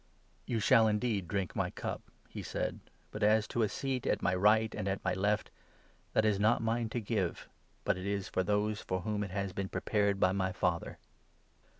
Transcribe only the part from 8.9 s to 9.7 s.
whom it has been